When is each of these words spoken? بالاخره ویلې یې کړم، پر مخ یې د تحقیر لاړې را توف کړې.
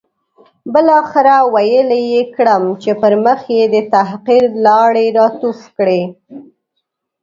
بالاخره 0.73 1.35
ویلې 1.53 1.99
یې 2.11 2.21
کړم، 2.35 2.63
پر 3.01 3.13
مخ 3.23 3.39
یې 3.57 3.63
د 3.73 3.75
تحقیر 3.93 4.43
لاړې 4.65 5.07
را 5.17 5.27
توف 5.39 5.61
کړې. 5.77 6.01